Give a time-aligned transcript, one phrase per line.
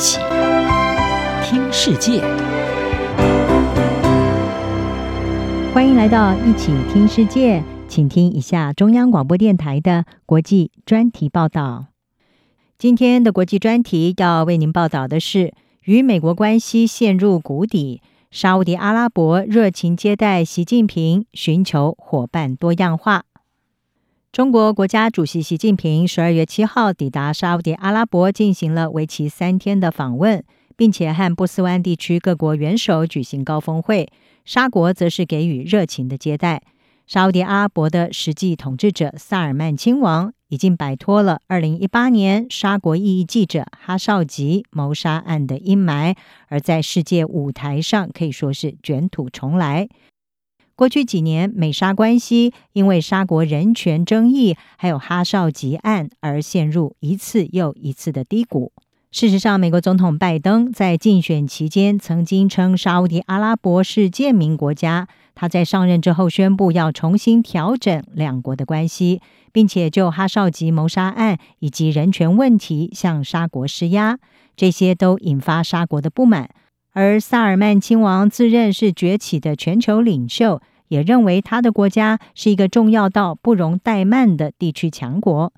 [0.00, 0.18] 起
[1.44, 2.22] 听世界，
[5.74, 11.88] 欢迎来到一起听世界，请听一下中央广播电台的国际专题报道。
[12.78, 15.52] 今天的国际专题要为您报道的是，
[15.84, 23.24] 与美国关系陷入谷底，沙乌地阿拉伯热情接待习近平，寻求伙伴多样化。
[24.32, 30.44] 中国国家主席习近平十二月七号抵达沙乌地阿拉伯，进行了为期三天的访问，
[30.76, 34.08] 并且和波斯湾地区各国元首举行高峰会。
[34.44, 36.62] 沙国则是给予热情的接待。
[37.08, 46.14] 沙乌地阿拉伯的实际统治者萨尔曼亲王已经摆脱了二零一八年沙国异议记者哈绍吉谋杀案的阴霾，
[46.46, 49.88] 而在世界舞台上可以说是卷土重来。
[50.80, 58.72] 过去几年，美沙关系因为沙国人权争议，还有哈少吉案而陷入一次又一次的低谷。
[59.12, 65.06] 事实上，美国总统拜登在竞选期间曾经称沙乌地阿拉伯是贱民国家。
[65.34, 69.20] 他在上任之后宣布要重新调整两国的关系，
[69.52, 74.18] 并且就哈少吉谋杀案以及人权问题向沙国施压，
[74.56, 76.48] 这些都引发沙国的不满。
[76.92, 80.62] 而萨尔曼亲王自认是崛起的全球领袖。
[80.90, 85.52] 也认为他的国家是一个重要到不容怠慢的地区强国。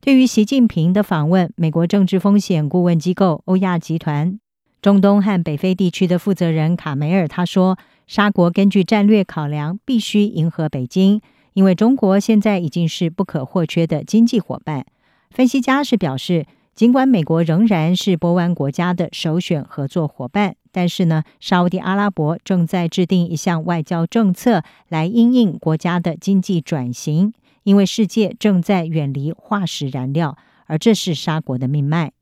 [0.00, 4.38] 对于习近平的访问，美国政治风险顾问机构欧亚集团
[4.80, 11.20] 中东和北非地区的负责人卡梅尔他说：“沙国根据战略考量，必须迎合北京，
[11.54, 14.86] 因为中国现在已经是不可或缺的经济伙伴。”
[15.30, 16.46] 分析家是表示。
[16.76, 32.12] 尽管美国仍然是波湾国家的首选合作伙伴，但是呢，沙乌地阿拉伯正在制定一项外交政策来因应国家的经济转型，因为世界正在远离化石燃料，而这是沙国的命脉。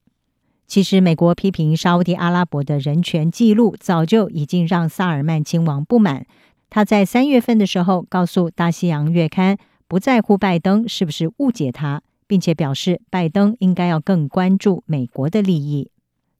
[0.69, 6.25] 其实，美国批评沙乌地阿拉伯的人权记录早就已经让萨尔曼亲王不满。
[6.71, 9.57] 他在三月份的时候告诉《大西洋月刊》，
[9.89, 12.03] 不在乎拜登是不是误解他。
[12.27, 15.91] 并且表示，拜登应该要更关注美国的利益。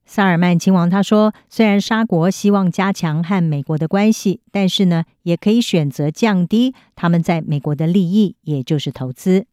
[0.07, 9.47] 萨尔曼亲王他说，虽然沙国希望加强和美国的关系，但是呢，也可以选择降低他们在美国的利益，也就是投资。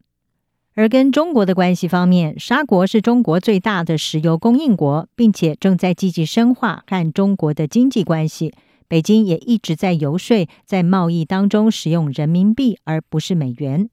[0.74, 8.54] 而跟中国的关系方面，沙国是中国最大的石油供应国，并且正在积极深化和中国的经济关系。
[8.90, 13.90] 北京也一直在游说，在贸易当中使用人民币而不是美元。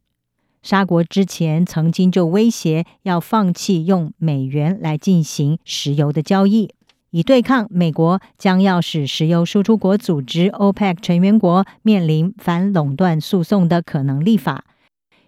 [0.68, 6.74] 沙国之前曾经就威胁要放弃用美元来进行石油的交易，
[7.08, 14.66] 以对抗美国将要使石油输出国组织 OPEC 成员国面临反垄断诉讼的可能立法。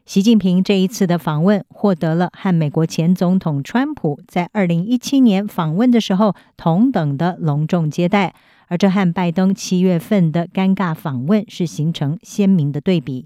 [0.05, 8.35] 习近平这一次的访问获得了和美国前总统川普在二零一七年访问的时候同等的隆重接待，
[8.69, 13.25] 而这和拜登七月份的尴尬访问是形成鲜明的对比。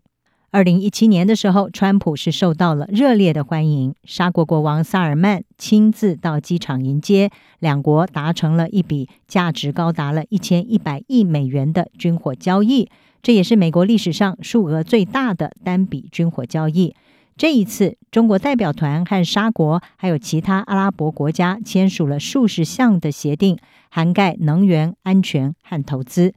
[0.55, 12.89] 二零一七年的时候，川普是受到了热烈的欢迎，沙国国王萨尔曼亲自到机场迎接，两国达成了一笔价值高达了一千一百亿美元的军火交易，
[13.21, 16.95] 这也是美国历史上数额最大的单笔军火交易。
[17.37, 23.59] 这一次，中国代表团和沙国还有其他阿拉伯国家签署了数十项的协定，
[23.91, 26.33] 涵盖能源安全和投资。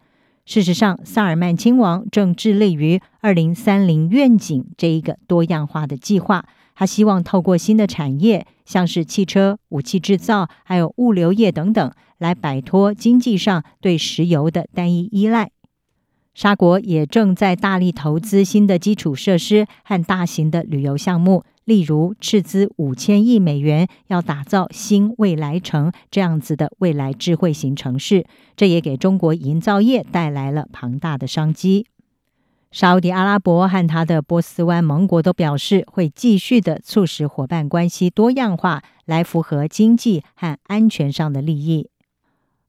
[0.48, 6.46] 事实上，萨尔曼亲王正致力于“二零三零愿景”这一个多样化的计划。
[6.74, 15.52] 他希望透过新的产业，像是汽车、武器制造，还有物流业等等，来摆脱经济上对石油的单一依赖。
[16.34, 21.44] 沙国也正在大力投资新的基础设施和大型的旅游项目。
[21.68, 31.86] 例如，斥资五千亿美元要打造新未来城这样子的未来智慧型城市，这也给中国营造业带来了庞大的商机。
[32.72, 41.90] 沙乌地阿拉伯和他的波斯湾盟国都表示，会继续的促使伙伴关系多样化，来符合经济和安全上的利益。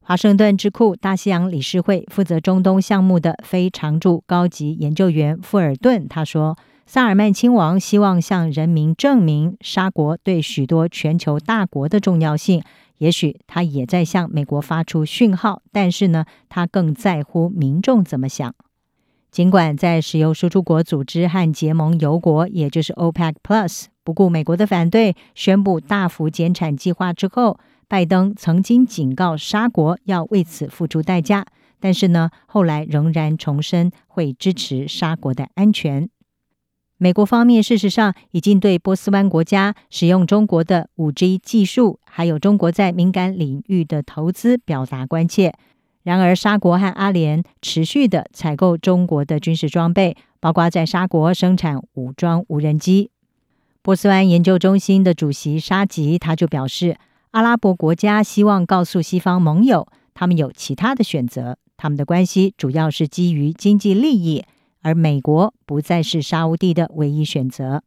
[0.08, 6.56] 华盛顿智库大西洋理事会负责中东项目的非常驻高级研究员富尔顿他说。
[6.86, 12.62] 萨尔曼亲王希望向人民证明沙国对许多全球大国的重要性。
[12.96, 18.54] 也许他也在向美国发出讯号，但是呢，他更在乎民众怎么想。
[19.30, 31.46] 尽管在石油输出国组织和结盟油国，也就是 OPEC Plus，不顾美国的反对，宣布大幅减产计划之后，拜登曾经警告沙国要为此付出代价，
[31.80, 36.08] 但是呢，后来仍然重申会支持沙国的安全。
[36.98, 45.54] 美国方面事实上已经对波斯湾国家使用中国的 5G 技术，还有中国在敏感领域的投资表达关切。
[46.02, 53.10] 然而，沙国和阿联持续的采购中国的军事装备，包括在沙国生产武装无人机。
[53.80, 56.96] 波斯湾研究中心的主席沙吉他就表示，
[57.32, 64.44] 阿拉伯国家希望告诉西方盟友，他们有其他的选择，他们的关系主要是基于经济利益，
[64.80, 67.82] 而美国不再是沙乌地的唯一选择。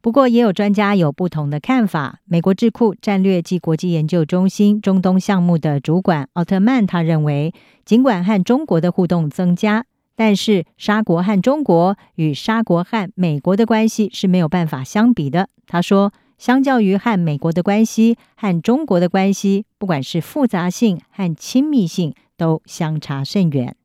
[0.00, 2.20] 不过，也有专家有不同的看法。
[2.26, 7.52] 美国智库战略暨国际研究中心中东项目的主管奥特曼他认为，
[7.84, 9.84] 尽管和中国的互动增加，
[10.14, 15.48] 但是沙国和中国与沙国和美国的关系是没有办法相比的。
[15.66, 23.76] 他说，相较于和美国的关系，和中国的关系，不管是复杂性和亲密性，都相差甚远。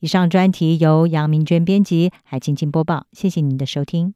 [0.00, 3.06] 以上专题由杨明娟编辑，海清清播报。
[3.12, 4.14] 谢谢您的收听。